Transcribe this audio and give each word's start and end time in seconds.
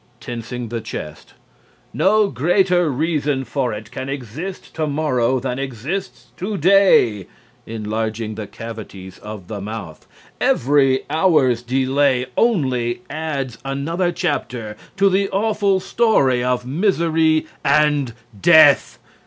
(Tensing 0.19 0.69
the 0.69 0.81
chest.) 0.81 1.35
No 1.93 2.27
greater 2.29 2.89
reason 2.89 3.45
for 3.45 3.71
it 3.71 3.91
can 3.91 4.09
exist 4.09 4.73
tomorrow 4.73 5.39
than 5.39 5.59
exists 5.59 6.29
today. 6.35 7.27
(Enlarging 7.67 8.33
the 8.33 8.47
cavities 8.47 9.19
of 9.19 9.47
the 9.47 9.61
mouth.) 9.61 10.07
Every 10.39 11.01
hour's 11.07 11.61
delay 11.61 12.25
only 12.35 13.03
adds 13.11 13.59
another 13.63 14.11
chapter 14.11 14.75
to 14.97 15.07
the 15.07 15.29
awful 15.29 15.79
story 15.79 16.43
of 16.43 16.65
misery 16.65 17.45
and 17.63 18.15
death. 18.41 18.97